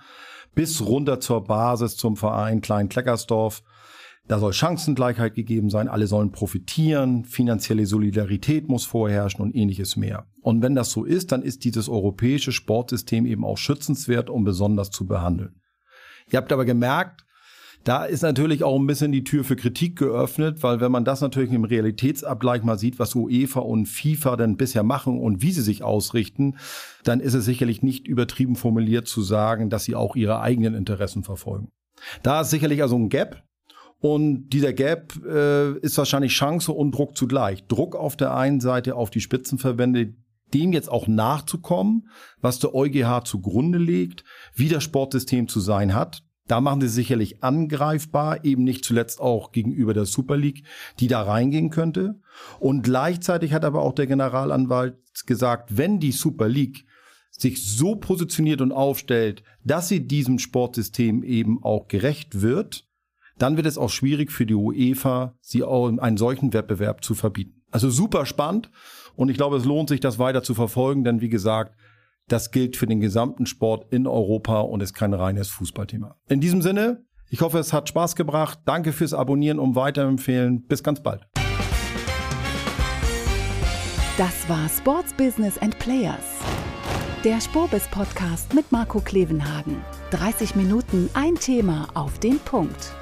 [0.55, 3.61] bis runter zur Basis, zum Verein Klein-Kleckersdorf
[4.27, 10.25] Da soll Chancengleichheit gegeben sein, alle sollen profitieren, finanzielle Solidarität muss vorherrschen und ähnliches mehr.
[10.41, 14.91] Und wenn das so ist, dann ist dieses europäische Sportsystem eben auch schützenswert, um besonders
[14.91, 15.61] zu behandeln.
[16.29, 17.25] Ihr habt aber gemerkt,
[17.85, 21.21] da ist natürlich auch ein bisschen die Tür für Kritik geöffnet, weil wenn man das
[21.21, 25.61] natürlich im Realitätsabgleich mal sieht, was UEFA und FIFA denn bisher machen und wie sie
[25.61, 26.57] sich ausrichten,
[27.05, 31.23] dann ist es sicherlich nicht übertrieben formuliert zu sagen, dass sie auch ihre eigenen Interessen
[31.23, 31.71] verfolgen.
[32.23, 33.46] Da ist sicherlich also ein Gap.
[33.99, 37.65] Und dieser Gap äh, ist wahrscheinlich Chance und Druck zugleich.
[37.67, 40.13] Druck auf der einen Seite auf die Spitzenverbände,
[40.53, 42.07] dem jetzt auch nachzukommen,
[42.39, 46.23] was der EuGH zugrunde legt, wie das Sportsystem zu sein hat.
[46.47, 50.63] Da machen sie sicherlich angreifbar, eben nicht zuletzt auch gegenüber der Super League,
[50.99, 52.21] die da reingehen könnte.
[52.59, 56.85] Und gleichzeitig hat aber auch der Generalanwalt gesagt, wenn die Super League
[57.31, 62.87] sich so positioniert und aufstellt, dass sie diesem Sportsystem eben auch gerecht wird,
[63.37, 67.15] dann wird es auch schwierig für die UEFA, sie auch in einen solchen Wettbewerb zu
[67.15, 67.61] verbieten.
[67.71, 68.71] Also super spannend
[69.15, 71.75] und ich glaube, es lohnt sich, das weiter zu verfolgen, denn wie gesagt,
[72.27, 76.15] das gilt für den gesamten Sport in Europa und ist kein reines Fußballthema.
[76.27, 78.59] In diesem Sinne, ich hoffe, es hat Spaß gebracht.
[78.65, 80.65] Danke fürs Abonnieren und Weiterempfehlen.
[80.65, 81.27] Bis ganz bald.
[84.17, 86.39] Das war Sports Business and Players.
[87.23, 89.77] Der Spobis Podcast mit Marco Klevenhagen.
[90.11, 92.93] 30 Minuten ein Thema auf den Punkt.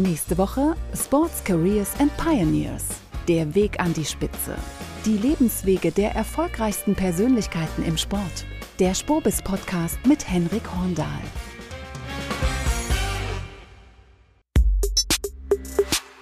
[0.00, 2.86] Nächste Woche Sports Careers and Pioneers.
[3.28, 4.56] Der Weg an die Spitze.
[5.04, 8.46] Die Lebenswege der erfolgreichsten Persönlichkeiten im Sport.
[8.78, 11.20] Der Spobis Podcast mit Henrik Horndahl.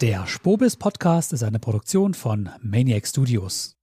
[0.00, 3.77] Der Spobis Podcast ist eine Produktion von Maniac Studios.